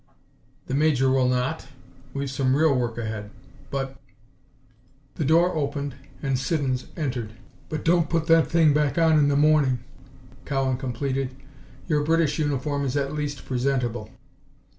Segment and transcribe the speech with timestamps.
[0.65, 1.67] "The Major will not!
[2.11, 3.29] We've some real work ahead.
[3.69, 3.97] But"
[5.17, 5.93] The door opened
[6.23, 7.33] and Siddons entered.
[7.69, 9.77] "But don't put that thing back on in the morning,"
[10.43, 11.35] Cowan completed.
[11.87, 14.09] "Your British uniform is at least presentable."